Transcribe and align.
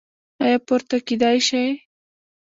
ایا 0.43 0.57
پورته 0.67 0.97
کیدی 1.07 1.37
شئ؟ 1.47 1.65